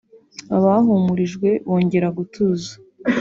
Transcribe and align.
Abahumurijwe 0.57 1.49
bongera 1.67 2.07
gutuza 2.17 2.71